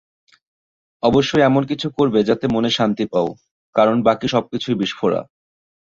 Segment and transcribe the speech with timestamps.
[1.03, 3.29] অবশ্যই এমনকিছু করবে যাতে মনে শান্তি পাও,
[3.75, 5.21] কারণ বাকি সবকিছুই বিষফোড়া।